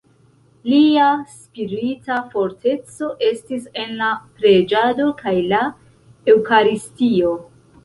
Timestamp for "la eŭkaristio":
5.55-7.39